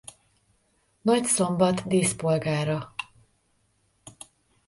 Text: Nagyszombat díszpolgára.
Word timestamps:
Nagyszombat 1.01 1.87
díszpolgára. 1.87 2.93